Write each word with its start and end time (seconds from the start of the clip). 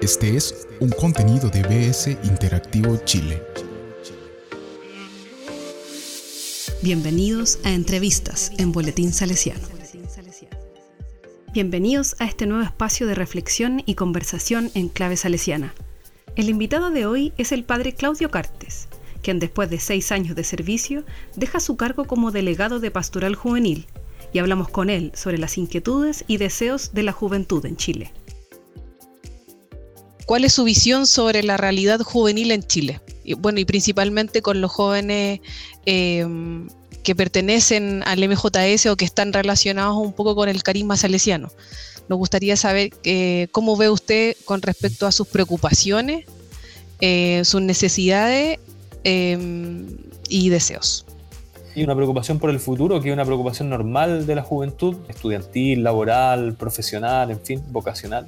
Este 0.00 0.36
es 0.36 0.68
un 0.78 0.90
contenido 0.90 1.50
de 1.50 1.62
BS 1.64 2.16
Interactivo 2.22 2.98
Chile. 3.04 3.42
Bienvenidos 6.82 7.58
a 7.64 7.72
Entrevistas 7.72 8.52
en 8.58 8.70
Boletín 8.70 9.12
Salesiano. 9.12 9.66
Bienvenidos 11.52 12.14
a 12.20 12.26
este 12.26 12.46
nuevo 12.46 12.62
espacio 12.62 13.08
de 13.08 13.16
reflexión 13.16 13.82
y 13.86 13.96
conversación 13.96 14.70
en 14.74 14.88
clave 14.88 15.16
salesiana. 15.16 15.74
El 16.36 16.48
invitado 16.48 16.90
de 16.90 17.04
hoy 17.06 17.32
es 17.36 17.50
el 17.50 17.64
padre 17.64 17.92
Claudio 17.92 18.30
Cartes, 18.30 18.86
quien 19.20 19.40
después 19.40 19.68
de 19.68 19.80
seis 19.80 20.12
años 20.12 20.36
de 20.36 20.44
servicio 20.44 21.02
deja 21.34 21.58
su 21.58 21.76
cargo 21.76 22.04
como 22.04 22.30
delegado 22.30 22.78
de 22.78 22.92
Pastoral 22.92 23.34
Juvenil 23.34 23.88
y 24.32 24.38
hablamos 24.38 24.68
con 24.68 24.90
él 24.90 25.10
sobre 25.16 25.38
las 25.38 25.58
inquietudes 25.58 26.24
y 26.28 26.36
deseos 26.36 26.94
de 26.94 27.02
la 27.02 27.12
juventud 27.12 27.66
en 27.66 27.76
Chile. 27.76 28.12
¿Cuál 30.28 30.44
es 30.44 30.52
su 30.52 30.64
visión 30.64 31.06
sobre 31.06 31.42
la 31.42 31.56
realidad 31.56 32.00
juvenil 32.00 32.52
en 32.52 32.62
Chile? 32.62 33.00
Y, 33.24 33.32
bueno, 33.32 33.60
y 33.60 33.64
principalmente 33.64 34.42
con 34.42 34.60
los 34.60 34.70
jóvenes 34.70 35.40
em, 35.86 36.68
que 37.02 37.14
pertenecen 37.14 38.02
al 38.04 38.18
MJS 38.28 38.88
o 38.90 38.96
que 38.96 39.06
están 39.06 39.32
relacionados 39.32 39.96
un 39.96 40.12
poco 40.12 40.34
con 40.34 40.50
el 40.50 40.62
carisma 40.62 40.98
salesiano. 40.98 41.48
Nos 42.10 42.18
gustaría 42.18 42.58
saber 42.58 42.90
eh, 43.04 43.48
cómo 43.52 43.78
ve 43.78 43.88
usted 43.88 44.36
con 44.44 44.60
respecto 44.60 45.06
a 45.06 45.12
sus 45.12 45.28
preocupaciones, 45.28 46.26
eh, 47.00 47.40
sus 47.46 47.62
necesidades 47.62 48.58
em, 49.04 49.86
y 50.28 50.50
deseos 50.50 51.06
y 51.74 51.84
una 51.84 51.94
preocupación 51.94 52.38
por 52.38 52.50
el 52.50 52.58
futuro, 52.58 53.00
que 53.00 53.08
es 53.08 53.14
una 53.14 53.24
preocupación 53.24 53.70
normal 53.70 54.26
de 54.26 54.34
la 54.34 54.42
juventud, 54.42 54.96
estudiantil, 55.08 55.84
laboral, 55.84 56.54
profesional, 56.54 57.30
en 57.30 57.40
fin, 57.40 57.62
vocacional. 57.70 58.26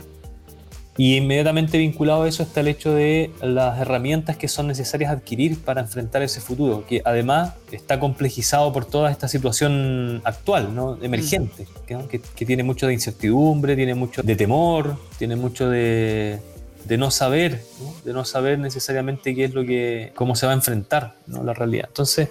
Y 1.01 1.17
inmediatamente 1.17 1.79
vinculado 1.79 2.25
a 2.25 2.29
eso 2.29 2.43
está 2.43 2.61
el 2.61 2.69
hecho 2.69 2.93
de 2.93 3.31
las 3.41 3.81
herramientas 3.81 4.37
que 4.37 4.49
son 4.49 4.67
necesarias 4.67 5.11
adquirir 5.11 5.59
para 5.59 5.81
enfrentar 5.81 6.21
ese 6.21 6.43
futuro, 6.43 6.85
que 6.87 7.01
además 7.07 7.55
está 7.73 7.99
complejizado 7.99 8.71
por 8.71 8.85
toda 8.85 9.11
esta 9.11 9.27
situación 9.27 10.21
actual, 10.25 10.75
¿no? 10.75 11.03
emergente, 11.03 11.67
que, 11.87 12.45
tiene 12.45 12.65
mucho 12.65 12.87
de 12.87 12.93
incertidumbre, 12.93 13.77
tiene 13.77 13.95
mucho 13.95 14.23
de 14.23 14.37
temor, 14.37 14.99
tiene 15.19 15.37
mucho 15.37 15.71
de, 15.71 16.39
de 16.85 16.99
no 16.99 17.11
saber, 17.11 17.63
de 18.05 18.13
no 18.13 18.27
saber 18.27 18.59
necesariamente 18.59 19.35
qué 19.35 19.45
es 19.45 19.55
lo 19.55 19.65
que, 19.65 20.13
cómo 20.15 20.37
se 20.37 20.45
va 20.45 20.53
a 20.53 20.57
enfrentar 20.57 21.15
¿no? 21.27 21.43
la 21.43 21.55
realidad. 21.55 21.87
Entonces, 21.89 22.29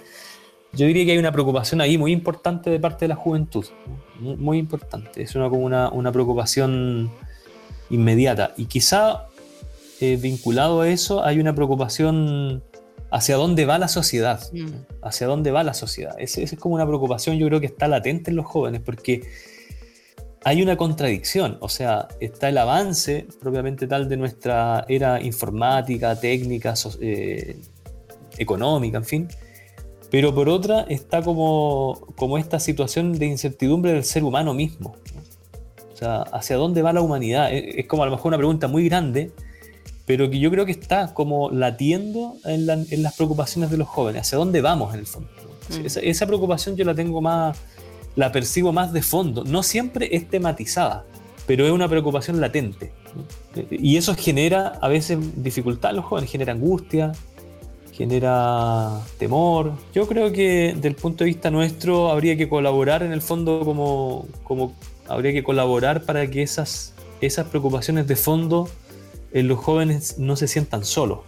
yo 0.72 0.86
diría 0.86 1.04
que 1.06 1.10
hay 1.10 1.18
una 1.18 1.32
preocupación 1.32 1.80
ahí 1.80 1.98
muy 1.98 2.12
importante 2.12 2.70
de 2.70 2.78
parte 2.78 3.06
de 3.06 3.08
la 3.08 3.16
juventud, 3.16 3.66
muy, 4.20 4.58
importante, 4.58 5.22
es 5.22 5.34
una, 5.34 5.48
como 5.48 5.64
una, 5.64 6.12
preocupación 6.12 7.10
inmediata. 7.90 8.54
Y 8.56 8.66
quizá 8.66 9.26
eh, 10.00 10.16
vinculado 10.16 10.80
a 10.80 10.88
eso 10.88 11.24
hay 11.24 11.38
una 11.38 11.54
preocupación 11.54 12.62
hacia 13.10 13.36
dónde 13.36 13.66
va 13.66 13.78
la 13.78 13.88
sociedad, 13.88 14.40
mm. 14.52 15.02
hacia 15.02 15.26
dónde 15.26 15.50
va 15.50 15.62
la 15.62 15.74
sociedad. 15.74 16.14
Esa 16.18 16.40
es 16.40 16.54
como 16.56 16.74
una 16.74 16.86
preocupación 16.86 17.36
yo 17.38 17.46
creo 17.48 17.60
que 17.60 17.66
está 17.66 17.88
latente 17.88 18.30
en 18.30 18.36
los 18.36 18.46
jóvenes, 18.46 18.80
porque 18.84 19.22
hay 20.44 20.62
una 20.62 20.76
contradicción, 20.76 21.58
o 21.60 21.68
sea, 21.68 22.08
está 22.18 22.48
el 22.48 22.56
avance 22.56 23.26
propiamente 23.40 23.86
tal 23.86 24.08
de 24.08 24.16
nuestra 24.16 24.86
era 24.88 25.20
informática, 25.20 26.18
técnica, 26.18 26.74
eh, 27.00 27.56
económica, 28.38 28.98
en 28.98 29.04
fin, 29.04 29.28
pero 30.10 30.34
por 30.34 30.48
otra 30.48 30.86
está 30.88 31.22
como, 31.22 32.06
como 32.16 32.38
esta 32.38 32.58
situación 32.58 33.12
de 33.18 33.26
incertidumbre 33.26 33.92
del 33.92 34.04
ser 34.04 34.24
humano 34.24 34.54
mismo. 34.54 34.96
Sea, 36.00 36.22
¿hacia 36.22 36.56
dónde 36.56 36.80
va 36.80 36.94
la 36.94 37.02
humanidad? 37.02 37.52
Es, 37.52 37.86
como 37.86 38.02
a 38.02 38.06
lo 38.06 38.12
mejor 38.12 38.28
una 38.28 38.38
pregunta 38.38 38.68
muy 38.68 38.88
grande, 38.88 39.32
pero 40.06 40.30
que 40.30 40.38
yo 40.38 40.50
creo 40.50 40.64
que 40.64 40.72
está 40.72 41.12
como 41.12 41.50
latiendo 41.50 42.36
en, 42.46 42.66
las 42.66 43.14
preocupaciones 43.16 43.70
de 43.70 43.76
los 43.76 43.86
jóvenes. 43.86 44.22
¿Hacia 44.22 44.38
dónde 44.38 44.62
vamos 44.62 44.94
en 44.94 45.00
el 45.00 45.06
fondo? 45.06 45.28
Mm. 45.68 45.84
Esa, 45.84 46.26
preocupación 46.26 46.74
yo 46.74 46.86
la 46.86 46.94
tengo 46.94 47.20
más, 47.20 47.58
la 48.16 48.32
percibo 48.32 48.72
más 48.72 48.94
de 48.94 49.02
fondo. 49.02 49.44
No 49.44 49.62
siempre 49.62 50.08
es 50.16 50.26
tematizada, 50.26 51.04
pero 51.46 51.66
es 51.66 51.70
una 51.70 51.86
preocupación 51.86 52.40
latente. 52.40 52.92
Y 53.70 53.98
eso 53.98 54.14
genera 54.14 54.78
a 54.80 54.88
veces 54.88 55.18
dificultad 55.42 55.90
en 55.90 55.96
los 55.96 56.06
jóvenes, 56.06 56.30
genera 56.30 56.54
angustia, 56.54 57.12
genera 57.92 59.02
temor. 59.18 59.72
Yo 59.94 60.08
creo 60.08 60.32
que 60.32 60.74
del 60.80 60.94
punto 60.94 61.24
de 61.24 61.28
vista 61.28 61.50
nuestro 61.50 62.10
habría 62.10 62.38
que 62.38 62.48
colaborar 62.48 63.02
en 63.02 63.12
el 63.12 63.20
fondo 63.20 63.60
como, 63.66 64.26
como 64.44 64.72
habría 65.10 65.32
que 65.32 65.42
colaborar 65.42 66.04
para 66.04 66.30
que 66.30 66.42
esas, 66.42 66.94
esas 67.20 67.48
preocupaciones 67.48 68.06
de 68.06 68.16
fondo 68.16 68.70
en 69.32 69.48
los 69.48 69.58
jóvenes 69.58 70.18
no 70.18 70.36
se 70.36 70.46
sientan 70.46 70.84
solos. 70.84 71.20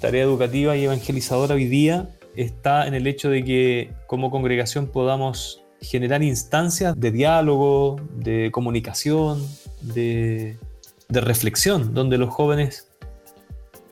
Tarea 0.00 0.24
educativa 0.24 0.76
y 0.76 0.84
evangelizadora 0.84 1.54
hoy 1.54 1.66
día 1.66 2.10
está 2.34 2.86
en 2.86 2.94
el 2.94 3.06
hecho 3.06 3.30
de 3.30 3.44
que 3.44 3.94
como 4.06 4.30
congregación 4.30 4.88
podamos 4.88 5.62
generar 5.80 6.22
instancias 6.22 6.98
de 6.98 7.10
diálogo, 7.12 8.00
de 8.16 8.50
comunicación, 8.50 9.46
de, 9.80 10.58
de 11.08 11.20
reflexión, 11.20 11.94
donde 11.94 12.18
los 12.18 12.34
jóvenes 12.34 12.88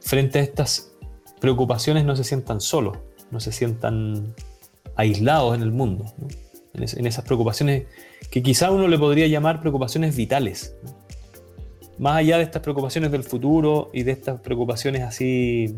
frente 0.00 0.40
a 0.40 0.42
estas 0.42 0.92
preocupaciones 1.40 2.04
no 2.04 2.16
se 2.16 2.24
sientan 2.24 2.60
solos, 2.60 2.98
no 3.30 3.38
se 3.38 3.52
sientan 3.52 4.34
aislados 4.96 5.54
en 5.54 5.62
el 5.62 5.70
mundo, 5.70 6.12
en, 6.74 7.06
esas 7.06 7.24
preocupaciones 7.24 7.84
que 8.30 8.42
quizá 8.42 8.70
uno 8.70 8.88
le 8.88 8.98
podría 8.98 9.26
llamar 9.26 9.60
preocupaciones 9.60 10.16
vitales. 10.16 10.74
Más 11.98 12.16
allá 12.16 12.38
de 12.38 12.44
estas 12.44 12.62
preocupaciones 12.62 13.12
del 13.12 13.22
futuro 13.22 13.90
y 13.92 14.02
de 14.02 14.12
estas 14.12 14.40
preocupaciones 14.40 15.02
así 15.02 15.76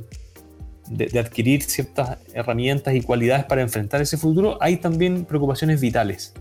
de, 0.88 1.18
adquirir 1.18 1.62
ciertas 1.62 2.18
herramientas 2.32 2.94
y 2.94 3.02
cualidades 3.02 3.44
para 3.44 3.60
enfrentar 3.60 4.00
ese 4.00 4.16
futuro, 4.16 4.56
hay 4.60 4.78
también 4.78 5.24
preocupaciones 5.26 5.80
vitales 5.80 6.32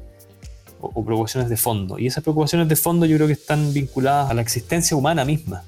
o, 0.80 1.04
preocupaciones 1.04 1.50
de 1.50 1.58
fondo. 1.58 2.00
Y 2.00 2.08
esas 2.08 2.24
preocupaciones 2.24 2.70
de 2.70 2.76
fondo 2.76 3.06
yo 3.06 3.18
creo 3.18 3.28
que 3.28 3.34
están 3.34 3.74
vinculadas 3.74 4.32
a 4.32 4.34
la 4.34 4.42
existencia 4.42 4.96
humana 4.96 5.26
misma. 5.26 5.64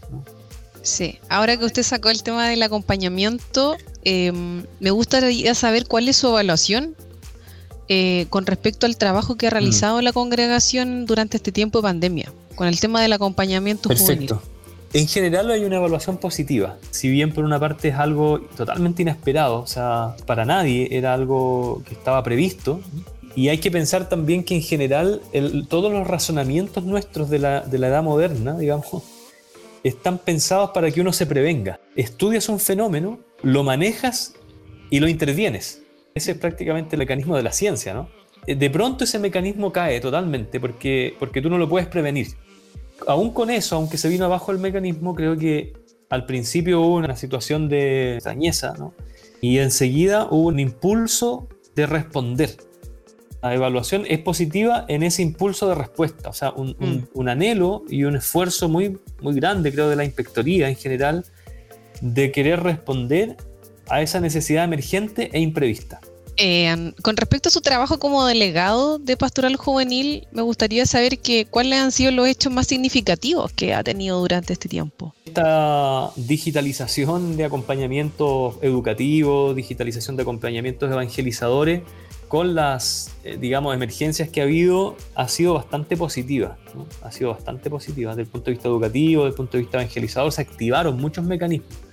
Sí, 0.81 1.19
ahora 1.27 1.57
que 1.57 1.65
usted 1.65 1.83
sacó 1.83 2.09
el 2.09 2.23
tema 2.23 2.47
del 2.47 2.63
acompañamiento, 2.63 3.75
em, 4.05 4.63
me 4.79 4.91
gustaría 4.91 5.53
saber 5.53 5.85
cuál 5.85 6.07
es 6.07 6.15
su 6.15 6.27
evaluación 6.27 6.95
eh, 7.89 8.25
con 8.29 8.45
respecto 8.45 8.85
al 8.85 8.97
trabajo 8.97 9.35
que 9.35 9.47
ha 9.47 9.49
realizado 9.49 9.99
mm. 9.99 10.03
la 10.03 10.13
congregación 10.13 11.05
durante 11.05 11.37
este 11.37 11.51
tiempo 11.51 11.79
de 11.79 11.83
pandemia, 11.83 12.31
con 12.55 12.67
el 12.67 12.79
tema 12.79 13.01
del 13.01 13.13
acompañamiento 13.13 13.89
Perfecto. 13.89 14.41
En 14.93 15.07
general 15.07 15.51
hay 15.51 15.65
una 15.65 15.75
evaluación 15.75 16.17
positiva, 16.17 16.77
si 16.91 17.09
bien 17.09 17.33
por 17.33 17.43
una 17.43 17.59
parte 17.59 17.89
es 17.89 17.95
algo 17.95 18.39
totalmente 18.55 19.01
inesperado, 19.01 19.61
o 19.61 19.67
sea, 19.67 20.15
para 20.25 20.45
nadie 20.45 20.87
era 20.91 21.13
algo 21.13 21.83
que 21.85 21.93
estaba 21.93 22.23
previsto, 22.23 22.79
y 23.35 23.49
hay 23.49 23.59
que 23.59 23.69
pensar 23.69 24.09
también 24.09 24.43
que 24.43 24.55
en 24.55 24.61
general 24.61 25.21
todos 25.67 25.91
los 25.91 26.07
razonamientos 26.07 26.83
nuestros 26.85 27.29
de 27.29 27.39
la, 27.39 27.61
de 27.61 27.77
la 27.77 27.89
edad 27.89 28.01
moderna, 28.01 28.57
digamos, 28.57 29.03
están 29.83 30.17
pensados 30.17 30.71
para 30.71 30.89
que 30.89 31.01
uno 31.01 31.13
se 31.13 31.25
prevenga. 31.25 31.79
Estudias 31.95 32.49
un 32.49 32.59
fenómeno, 32.59 33.19
lo 33.43 33.63
manejas 33.63 34.33
y 34.89 34.99
lo 34.99 35.07
intervienes. 35.07 35.83
Ese 36.17 36.31
es 36.31 36.37
prácticamente 36.37 36.95
el 36.95 36.99
mecanismo 36.99 37.35
de 37.35 37.43
la 37.43 37.51
ciencia, 37.51 37.93
¿no? 37.93 38.09
Eh, 38.45 38.55
de 38.55 38.69
pronto 38.69 39.03
ese 39.03 39.19
mecanismo 39.19 39.71
cae 39.71 39.99
totalmente 39.99 40.59
porque, 40.59 41.15
porque 41.19 41.41
tú 41.41 41.49
no 41.49 41.57
lo 41.57 41.69
puedes 41.69 41.87
prevenir. 41.87 42.27
Aún 43.07 43.31
con 43.31 43.49
eso, 43.49 43.75
aunque 43.75 43.97
se 43.97 44.09
vino 44.09 44.25
abajo 44.25 44.51
el 44.51 44.59
mecanismo, 44.59 45.15
creo 45.15 45.37
que 45.37 45.73
al 46.09 46.25
principio 46.25 46.81
hubo 46.81 46.95
una 46.95 47.15
situación 47.15 47.69
de 47.69 48.15
extrañeza, 48.15 48.73
¿no? 48.77 48.93
Y 49.39 49.59
enseguida 49.59 50.27
hubo 50.31 50.47
un 50.47 50.59
impulso 50.59 51.47
de 51.75 51.85
responder 51.85 52.57
la 53.41 53.53
evaluación 53.53 54.05
es 54.07 54.19
positiva 54.19 54.85
en 54.87 55.03
ese 55.03 55.21
impulso 55.21 55.69
de 55.69 55.75
respuesta, 55.75 56.29
o 56.29 56.33
sea, 56.33 56.51
un, 56.51 56.75
mm. 57.13 57.27
anhelo 57.27 57.83
y 57.87 58.03
un 58.03 58.15
esfuerzo 58.15 58.67
muy, 58.67 58.97
muy 59.21 59.35
grande, 59.35 59.71
creo, 59.71 59.89
de 59.89 59.95
la 59.95 60.03
inspectoría 60.03 60.69
en 60.69 60.75
general, 60.75 61.25
de 62.01 62.31
querer 62.31 62.61
responder 62.61 63.37
a 63.89 64.01
esa 64.01 64.19
necesidad 64.19 64.63
emergente 64.63 65.29
e 65.33 65.39
imprevista. 65.39 66.01
Eh, 66.37 66.93
con 67.01 67.17
respecto 67.17 67.49
a 67.49 67.51
su 67.51 67.61
trabajo 67.61 67.97
como 67.97 68.25
delegado 68.25 68.99
de 68.99 69.17
Pastoral 69.17 69.55
Juvenil, 69.55 70.27
me 70.31 70.43
gustaría 70.43 70.85
saber 70.85 71.17
que, 71.19 71.45
cuáles 71.45 71.79
han 71.79 71.91
sido 71.91 72.11
los 72.11 72.27
hechos 72.27 72.53
más 72.53 72.67
significativos 72.67 73.51
que 73.51 73.73
ha 73.73 73.83
tenido 73.83 74.19
durante 74.19 74.53
este 74.53 74.69
tiempo. 74.69 75.15
Esta 75.25 76.11
digitalización 76.15 77.37
de 77.37 77.45
acompañamientos 77.45 78.55
educativos, 78.61 79.55
digitalización 79.55 80.15
de 80.15 80.21
acompañamientos 80.21 80.91
evangelizadores, 80.91 81.81
con 82.27 82.55
las, 82.55 83.15
eh, 83.23 83.37
digamos, 83.39 83.73
emergencias 83.73 84.29
que 84.29 84.41
ha 84.41 84.43
habido, 84.43 84.97
ha 85.15 85.27
sido 85.27 85.53
bastante 85.53 85.95
positiva. 85.95 86.57
Ha 87.01 87.11
sido 87.11 87.31
bastante 87.31 87.69
positiva 87.69 88.11
desde 88.11 88.23
el 88.23 88.27
punto 88.27 88.45
de 88.45 88.51
vista 88.51 88.67
educativo, 88.67 89.23
desde 89.23 89.31
el 89.31 89.35
punto 89.35 89.57
de 89.57 89.63
vista 89.63 89.77
evangelizador, 89.77 90.31
se 90.31 90.41
activaron 90.41 90.97
muchos 90.97 91.25
mecanismos. 91.25 91.86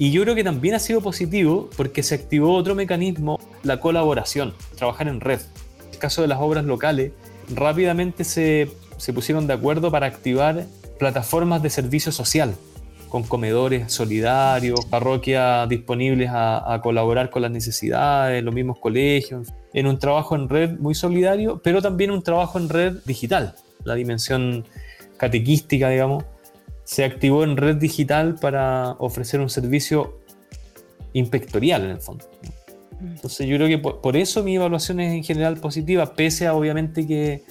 Y 0.00 0.12
yo 0.12 0.22
creo 0.22 0.34
que 0.34 0.42
también 0.42 0.74
ha 0.74 0.78
sido 0.78 1.02
positivo 1.02 1.68
porque 1.76 2.02
se 2.02 2.14
activó 2.14 2.54
otro 2.54 2.74
mecanismo, 2.74 3.38
la 3.62 3.80
colaboración, 3.80 4.54
trabajar 4.74 5.08
en 5.08 5.20
red. 5.20 5.40
En 5.86 5.92
el 5.92 5.98
caso 5.98 6.22
de 6.22 6.28
las 6.28 6.40
obras 6.40 6.64
locales, 6.64 7.12
rápidamente 7.54 8.24
se, 8.24 8.70
se 8.96 9.12
pusieron 9.12 9.46
de 9.46 9.52
acuerdo 9.52 9.90
para 9.90 10.06
activar 10.06 10.64
plataformas 10.98 11.62
de 11.62 11.68
servicio 11.68 12.12
social, 12.12 12.54
con 13.10 13.24
comedores 13.24 13.92
solidarios, 13.92 14.86
parroquias 14.86 15.68
disponibles 15.68 16.30
a, 16.32 16.80
colaborar 16.82 17.28
con 17.28 17.42
las 17.42 17.50
necesidades, 17.50 18.42
los 18.42 18.54
mismos 18.54 18.78
colegios, 18.78 19.48
en 19.74 19.86
un 19.86 19.98
trabajo 19.98 20.34
en 20.34 20.48
red 20.48 20.78
muy 20.78 20.94
solidario, 20.94 21.60
pero 21.62 21.82
también 21.82 22.10
un 22.10 22.22
trabajo 22.22 22.58
en 22.58 22.70
red 22.70 22.94
digital, 23.04 23.54
la 23.84 23.96
dimensión 23.96 24.64
catequística, 25.18 25.90
digamos, 25.90 26.24
se 26.90 27.04
activó 27.04 27.44
en 27.44 27.56
red 27.56 27.76
digital 27.76 28.34
para 28.34 28.96
ofrecer 28.98 29.38
un 29.38 29.48
servicio 29.48 30.18
inspectorial 31.12 31.84
en 31.84 31.90
el 31.90 32.00
fondo. 32.00 32.28
Mm. 32.98 33.06
Entonces 33.12 33.46
yo 33.46 33.56
creo 33.58 33.68
que 33.68 33.78
por, 33.78 34.16
eso 34.16 34.42
mi 34.42 34.56
evaluación 34.56 34.98
es 34.98 35.12
en 35.12 35.22
general 35.22 35.56
positiva, 35.58 36.14
pese 36.14 36.48
a 36.48 36.54
obviamente 36.54 37.06
que, 37.06 37.44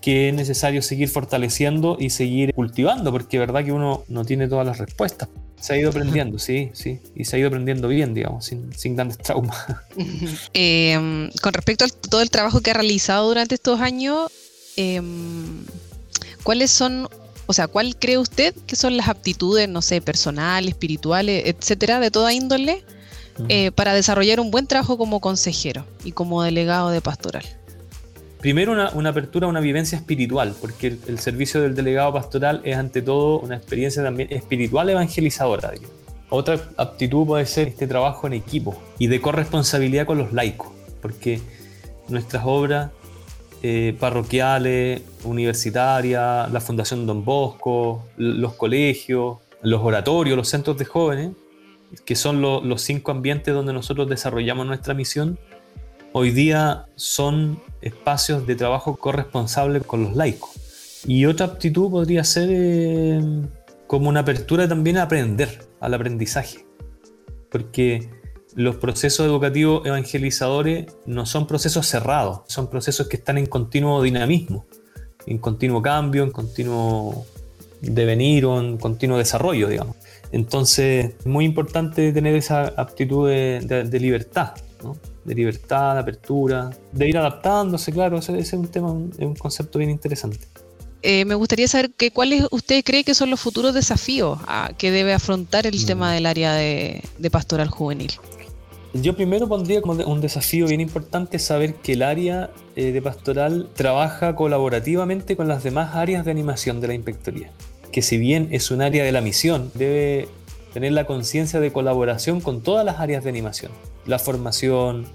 que 0.00 0.28
es 0.28 0.34
necesario 0.34 0.80
seguir 0.80 1.08
fortaleciendo 1.08 1.96
y 1.98 2.10
seguir 2.10 2.54
cultivando, 2.54 3.10
porque 3.10 3.38
es 3.38 3.40
verdad 3.40 3.64
que 3.64 3.72
uno 3.72 4.04
no 4.06 4.24
tiene 4.24 4.46
todas 4.46 4.64
las 4.64 4.78
respuestas. 4.78 5.28
Se 5.60 5.72
ha 5.72 5.76
ido 5.76 5.90
aprendiendo, 5.90 6.38
sí, 6.38 6.70
sí, 6.72 7.00
y 7.16 7.24
se 7.24 7.34
ha 7.34 7.38
ido 7.40 7.48
aprendiendo 7.48 7.88
bien, 7.88 8.14
digamos, 8.14 8.44
sin, 8.44 8.72
sin 8.74 8.94
grandes 8.94 9.18
traumas. 9.18 9.58
Em, 10.52 11.32
con 11.42 11.52
respecto 11.52 11.84
a 11.84 11.88
todo 11.88 12.22
el 12.22 12.30
trabajo 12.30 12.60
que 12.60 12.70
ha 12.70 12.74
realizado 12.74 13.26
durante 13.26 13.56
estos 13.56 13.80
años, 13.80 14.30
em, 14.76 15.64
¿cuáles 16.44 16.70
son, 16.70 17.08
o 17.48 17.54
sea, 17.54 17.66
cuál 17.66 17.96
cree 17.96 18.18
usted 18.18 18.54
que 18.66 18.76
son 18.76 18.98
las 18.98 19.08
aptitudes, 19.08 19.70
no 19.70 19.80
sé, 19.80 20.02
personales, 20.02 20.72
espirituales, 20.72 21.44
etcétera, 21.46 21.98
de 21.98 22.10
toda 22.10 22.34
índole, 22.34 22.84
eh, 23.48 23.70
para 23.70 23.94
desarrollar 23.94 24.38
un 24.38 24.50
buen 24.50 24.66
trabajo 24.66 24.98
como 24.98 25.20
consejero 25.20 25.86
y 26.04 26.12
como 26.12 26.42
delegado 26.42 26.90
de 26.90 27.00
pastoral? 27.00 27.44
Primero 28.40 28.72
una, 28.72 29.08
apertura 29.08 29.46
una 29.46 29.60
vivencia 29.60 29.96
espiritual, 29.96 30.54
porque 30.60 30.98
el, 31.06 31.18
servicio 31.18 31.62
del 31.62 31.74
delegado 31.74 32.12
pastoral 32.12 32.60
es 32.64 32.76
ante 32.76 33.00
todo 33.00 33.40
una 33.40 33.56
experiencia 33.56 34.02
también 34.02 34.30
espiritual 34.30 34.90
evangelizadora. 34.90 35.72
Otra 36.28 36.60
aptitud 36.76 37.26
puede 37.26 37.46
ser 37.46 37.68
este 37.68 37.86
trabajo 37.86 38.26
en 38.26 38.34
equipo 38.34 38.78
y 38.98 39.06
de 39.06 39.22
corresponsabilidad 39.22 40.04
con 40.04 40.18
los 40.18 40.34
laicos, 40.34 40.68
porque 41.00 41.40
nuestras 42.08 42.42
obras 42.44 42.90
eh, 43.62 43.96
parroquiales, 43.98 45.02
universitarias, 45.24 46.50
la 46.50 46.60
Fundación 46.60 47.06
Don 47.06 47.24
Bosco, 47.24 48.04
los 48.16 48.54
colegios, 48.54 49.38
los 49.62 49.82
oratorios, 49.82 50.36
los 50.36 50.48
centros 50.48 50.78
de 50.78 50.84
jóvenes, 50.84 51.30
que 52.04 52.14
son 52.14 52.40
los 52.42 52.82
cinco 52.82 53.10
ambientes 53.10 53.54
donde 53.54 53.72
nosotros 53.72 54.08
desarrollamos 54.08 54.66
nuestra 54.66 54.94
misión, 54.94 55.38
hoy 56.12 56.30
día 56.30 56.86
son 56.96 57.60
espacios 57.80 58.46
de 58.46 58.54
trabajo 58.56 58.96
corresponsable 58.96 59.80
con 59.80 60.04
los 60.04 60.16
laicos. 60.16 60.50
Y 61.06 61.26
otra 61.26 61.46
aptitud 61.46 61.90
podría 61.90 62.24
ser 62.24 62.48
eh, 62.50 63.20
como 63.86 64.08
una 64.08 64.20
apertura 64.20 64.68
también 64.68 64.98
a 64.98 65.02
aprender, 65.02 65.66
al 65.80 65.94
aprendizaje. 65.94 66.64
Porque 67.50 68.10
los 68.58 68.74
procesos 68.74 69.24
educativos 69.24 69.86
evangelizadores 69.86 70.86
no 71.06 71.26
son 71.26 71.46
procesos 71.46 71.86
cerrados, 71.86 72.40
son 72.48 72.68
procesos 72.68 73.06
que 73.06 73.16
están 73.16 73.38
en 73.38 73.46
continuo 73.46 74.02
dinamismo, 74.02 74.66
en 75.26 75.38
continuo 75.38 75.80
cambio, 75.80 76.24
en 76.24 76.32
continuo 76.32 77.24
devenir 77.80 78.44
o 78.46 78.58
en 78.58 78.76
continuo 78.76 79.16
desarrollo, 79.16 79.68
digamos. 79.68 79.94
Entonces, 80.32 81.14
es 81.20 81.26
muy 81.26 81.44
importante 81.44 82.12
tener 82.12 82.34
esa 82.34 82.66
aptitud 82.76 83.28
de, 83.28 83.60
libertad, 84.00 84.54
de 85.24 85.34
libertad, 85.36 85.94
de 85.94 86.00
apertura, 86.00 86.70
de 86.90 87.08
ir 87.08 87.16
adaptándose, 87.16 87.92
claro, 87.92 88.18
ese, 88.18 88.36
es 88.40 88.52
un 88.54 88.66
tema, 88.66 88.92
es 89.12 89.24
un 89.24 89.36
concepto 89.36 89.78
bien 89.78 89.90
interesante. 89.90 90.48
Eh, 91.02 91.24
me 91.24 91.36
gustaría 91.36 91.68
saber 91.68 91.92
que, 91.92 92.10
cuáles 92.10 92.46
usted 92.50 92.82
cree 92.84 93.04
que 93.04 93.14
son 93.14 93.30
los 93.30 93.38
futuros 93.38 93.72
desafíos 93.72 94.36
a, 94.48 94.72
que 94.76 94.90
debe 94.90 95.12
afrontar 95.12 95.64
el 95.64 95.80
mm. 95.80 95.86
tema 95.86 96.12
del 96.12 96.26
área 96.26 96.54
de, 96.54 97.02
pastoral 97.30 97.68
juvenil. 97.68 98.10
Yo 98.94 99.14
primero 99.14 99.48
pondría 99.48 99.82
como 99.82 100.02
un 100.04 100.20
desafío 100.22 100.66
bien 100.66 100.80
importante 100.80 101.38
saber 101.38 101.74
que 101.74 101.92
el 101.92 102.02
área 102.02 102.50
eh, 102.74 102.90
de 102.90 103.02
pastoral 103.02 103.68
trabaja 103.74 104.34
colaborativamente 104.34 105.36
con 105.36 105.46
las 105.46 105.62
demás 105.62 105.94
áreas 105.94 106.24
de 106.24 106.30
animación 106.30 106.80
de 106.80 106.88
la 106.88 106.94
inspectoría. 106.94 107.50
Que 107.92 108.00
si 108.00 108.16
bien 108.16 108.48
es 108.50 108.70
un 108.70 108.80
área 108.80 109.04
de 109.04 109.12
la 109.12 109.20
misión, 109.20 109.70
debe 109.74 110.28
tener 110.72 110.92
la 110.92 111.04
conciencia 111.04 111.60
de 111.60 111.70
colaboración 111.70 112.40
con 112.40 112.62
todas 112.62 112.84
las 112.84 112.98
áreas 112.98 113.24
de 113.24 113.30
animación. 113.30 113.72
La 114.06 114.18
formación, 114.18 115.06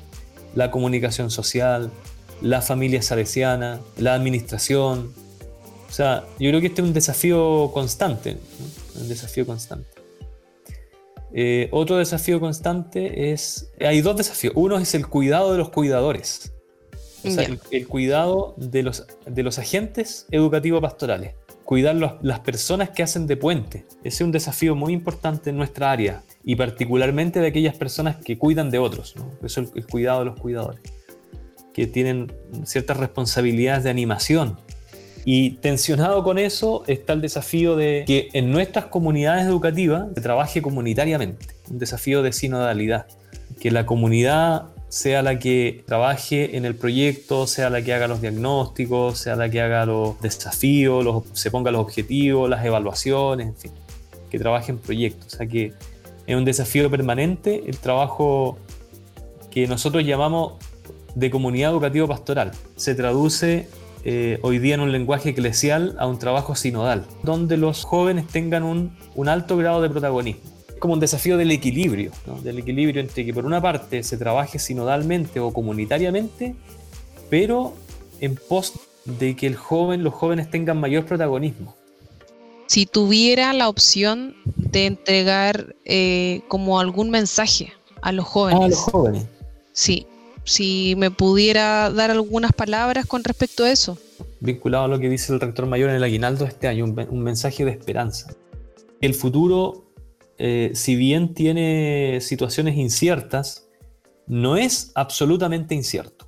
la 0.54 0.70
comunicación 0.70 1.32
social, 1.32 1.90
la 2.42 2.62
familia 2.62 3.02
salesiana, 3.02 3.80
la 3.98 4.14
administración. 4.14 5.12
O 5.90 5.92
sea, 5.92 6.26
yo 6.40 6.50
creo 6.50 6.62
que 6.62 6.68
este 6.68 6.82
es 6.82 6.88
un 6.88 6.94
desafío 6.94 7.72
constante, 7.74 8.38
un 9.00 9.10
desafío 9.10 9.48
constante. 9.48 10.03
Eh, 11.34 11.68
otro 11.72 11.98
desafío 11.98 12.40
constante 12.40 13.32
es, 13.32 13.72
hay 13.80 14.02
dos 14.02 14.16
desafíos. 14.16 14.54
Uno 14.56 14.78
es 14.78 14.94
el 14.94 15.08
cuidado 15.08 15.52
de 15.52 15.58
los 15.58 15.70
cuidadores, 15.70 16.54
o 17.26 17.30
sea, 17.30 17.48
el, 17.72 17.88
cuidado 17.88 18.54
de 18.58 18.84
los, 18.84 19.08
de 19.26 19.44
los 19.44 19.58
agentes 19.58 20.28
educativos 20.30 20.82
pastorales 20.82 21.36
cuidar 21.64 21.96
las 22.22 22.40
personas 22.42 22.90
que 22.90 23.04
hacen 23.04 23.28
de 23.28 23.38
puente. 23.38 23.86
Ese 24.04 24.18
es 24.18 24.22
un 24.22 24.32
desafío 24.32 24.76
muy 24.76 24.94
importante 24.94 25.50
en 25.50 25.58
nuestra 25.58 25.92
área 25.92 26.24
y 26.44 26.56
particularmente 26.56 27.40
de 27.40 27.48
aquellas 27.48 27.76
personas 27.76 28.18
que 28.18 28.38
cuidan 28.38 28.70
de 28.70 28.80
otros. 28.80 29.16
Eso 29.44 29.62
es 29.62 29.72
el, 29.76 29.88
cuidado 29.88 30.20
de 30.20 30.26
los 30.26 30.40
cuidadores, 30.40 30.82
que 31.74 31.88
tienen 31.88 32.32
ciertas 32.66 32.98
responsabilidades 32.98 33.84
de 33.86 33.90
animación. 33.90 34.60
Y 35.26 35.52
tensionado 35.52 36.24
con 36.24 36.38
eso 36.38 36.84
está 36.88 37.14
el 37.14 37.22
desafío 37.22 37.76
de 37.76 38.04
que 38.06 38.30
en 38.34 38.52
nuestras 38.52 38.86
comunidades 38.86 39.46
educativas 39.46 40.08
se 40.14 40.22
trabaje 40.22 40.62
comunitariamente, 40.62 41.48
un 41.70 41.80
desafío 41.80 42.22
de 42.22 42.34
sinodalidad, 42.34 43.08
que 43.60 43.72
la 43.72 43.86
comunidad 43.86 44.66
sea 44.90 45.24
la 45.24 45.40
que 45.40 45.84
trabaje 45.88 46.56
en 46.58 46.66
el 46.66 46.76
proyecto, 46.76 47.48
sea 47.48 47.70
la 47.70 47.82
que 47.82 47.94
haga 47.94 48.08
los 48.08 48.22
diagnósticos, 48.22 49.18
sea 49.18 49.36
la 49.36 49.50
que 49.50 49.62
haga 49.62 49.86
los 49.86 50.22
desafíos, 50.22 51.04
los, 51.04 51.24
se 51.34 51.50
ponga 51.50 51.72
los 51.72 51.82
objetivos, 51.82 52.50
las 52.50 52.64
evaluaciones, 52.64 53.48
en 53.48 53.56
fin, 53.56 53.72
que 54.30 54.38
trabaje 54.38 54.72
en 54.72 54.78
proyectos. 54.78 55.34
O 55.34 55.38
sea 55.38 55.48
que 55.48 55.74
es 56.28 56.36
un 56.36 56.46
desafío 56.46 56.92
permanente 56.92 57.64
el 57.66 57.78
trabajo 57.80 58.60
que 59.50 59.68
nosotros 59.68 60.06
llamamos 60.06 60.54
de 61.16 61.32
comunidad 61.32 61.72
educativa 61.72 62.08
pastoral. 62.08 62.52
Se 62.76 62.94
traduce 62.94 63.68
eh, 64.04 64.40
hoy 64.42 64.60
día 64.60 64.76
en 64.76 64.82
un 64.82 64.92
lenguaje 64.92 65.30
eclesial 65.30 65.96
a 66.00 66.08
un 66.08 66.20
trabajo 66.20 66.56
sinodal, 66.56 67.06
donde 67.24 67.58
los 67.58 67.84
jóvenes 67.84 68.28
tengan 68.28 68.64
un, 68.64 68.98
un 69.16 69.30
alto 69.30 69.58
grado 69.58 69.82
de 69.82 69.90
protagonismo 69.90 70.54
como 70.84 70.96
un 70.96 71.00
desafío 71.00 71.38
del 71.38 71.50
equilibrio, 71.52 72.12
del 72.42 72.60
equilibrio 72.60 73.00
entre 73.00 73.26
que 73.26 73.34
por 73.34 73.46
una 73.46 73.62
parte 73.62 74.04
se 74.04 74.18
trabaje 74.18 74.60
sinodalmente 74.60 75.40
o 75.40 75.54
comunitariamente, 75.54 76.58
pero 77.30 77.74
en 78.20 78.36
pos 78.36 78.74
de 79.06 79.34
que 79.38 79.48
el 79.48 79.56
joven, 79.56 80.04
los 80.04 80.14
jóvenes 80.14 80.52
tengan 80.52 80.82
mayor 80.82 81.06
protagonismo. 81.06 81.74
Si 82.68 82.86
tuviera 82.86 83.54
la 83.54 83.70
opción 83.70 84.36
de 84.58 84.88
entregar 84.88 85.74
eh, 85.86 86.42
como 86.50 86.82
algún 86.82 87.10
mensaje 87.10 87.72
a 88.02 88.12
los 88.12 88.26
jóvenes. 88.26 88.60
Ah, 88.62 88.66
a 88.66 88.68
los 88.68 88.80
jóvenes. 88.80 89.26
Sí, 89.72 90.06
si 90.44 90.96
me 90.98 91.12
pudiera 91.12 91.90
dar 91.90 92.12
algunas 92.12 92.52
palabras 92.54 93.06
con 93.06 93.24
respecto 93.24 93.64
a 93.64 93.72
eso. 93.72 93.98
Vinculado 94.40 94.86
a 94.86 94.88
lo 94.88 95.00
que 95.00 95.10
dice 95.10 95.34
el 95.34 95.40
rector 95.40 95.66
mayor 95.66 95.90
en 95.90 95.96
el 95.96 96.04
aguinaldo 96.04 96.46
este 96.46 96.68
año, 96.68 96.86
un 96.86 97.24
mensaje 97.24 97.66
de 97.66 97.72
esperanza. 97.72 98.34
El 99.00 99.14
futuro 99.14 99.84
eh, 100.38 100.72
si 100.74 100.96
bien 100.96 101.34
tiene 101.34 102.20
situaciones 102.22 102.76
inciertas, 102.76 103.70
no 104.28 104.58
es 104.58 104.92
absolutamente 104.96 105.76
incierto. 105.76 106.28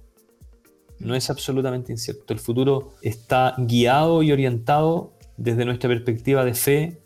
No 1.00 1.16
es 1.16 1.30
absolutamente 1.30 1.92
incierto. 1.92 2.34
El 2.34 2.40
futuro 2.40 2.94
está 3.02 3.56
guiado 3.58 4.24
y 4.24 4.32
orientado 4.32 5.14
desde 5.38 5.66
nuestra 5.66 5.90
perspectiva 5.90 6.46
de 6.46 6.54
fe 6.54 7.02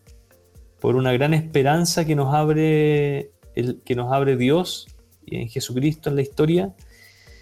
por 0.79 0.95
una 0.95 1.11
gran 1.11 1.33
esperanza 1.33 2.05
que 2.05 2.15
nos 2.15 2.33
abre, 2.33 3.31
el, 3.55 3.81
que 3.83 3.95
nos 3.95 4.11
abre 4.13 4.37
Dios 4.37 4.87
en 5.25 5.49
Jesucristo 5.49 6.09
en 6.09 6.15
la 6.15 6.21
historia. 6.21 6.75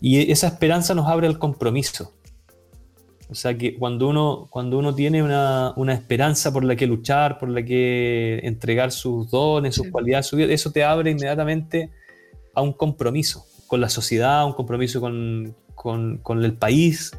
Y 0.01 0.31
esa 0.31 0.47
esperanza 0.47 0.93
nos 0.93 1.07
abre 1.07 1.27
al 1.27 1.39
compromiso. 1.39 2.13
O 3.29 3.35
sea 3.35 3.57
que 3.57 3.75
cuando 3.75 4.07
uno, 4.07 4.47
cuando 4.49 4.77
uno 4.77 4.95
tiene 4.95 5.21
una, 5.21 5.73
esperanza 5.89 6.53
por 6.53 6.63
la 6.63 6.75
que 6.75 6.87
luchar, 6.87 7.37
por 7.37 7.49
la 7.49 7.63
que 7.63 8.39
entregar 8.43 8.91
sus 8.91 9.29
dones, 9.29 9.75
sus 9.75 9.89
cualidades, 9.89 10.27
su 10.27 10.37
vida, 10.37 10.53
eso 10.53 10.71
te 10.71 10.83
abre 10.83 11.11
inmediatamente 11.11 11.91
a 12.53 12.61
un 12.61 12.71
compromiso 12.71 13.45
con 13.67 13.81
la 13.81 13.89
sociedad, 13.89 14.39
a 14.39 14.45
un 14.45 14.53
compromiso 14.53 15.01
con, 15.01 15.55
con 15.75 16.43
el 16.43 16.53
país. 16.53 17.11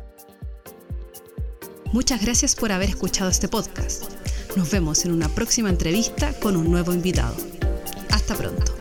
Muchas 1.93 2.23
gracias 2.23 2.55
por 2.55 2.73
haber 2.73 2.91
escuchado 2.91 3.31
este 3.31 3.49
podcast. 3.49 4.05
Nos 4.57 4.71
vemos 4.71 5.05
en 5.05 5.13
una 5.13 5.29
próxima 5.29 5.69
entrevista 5.69 6.33
con 6.41 6.57
un 6.57 6.71
nuevo 6.71 6.93
invitado. 6.93 7.35
Hasta 8.11 8.35
pronto. 8.35 8.78